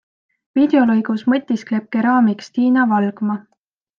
Videolõigus 0.59 1.25
mõtiskleb 1.33 1.85
keraamik 1.97 2.43
Stina 2.47 2.87
Valgma. 2.95 3.37